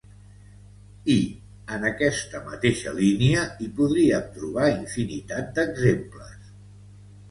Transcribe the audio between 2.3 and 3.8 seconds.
mateixa línia, hi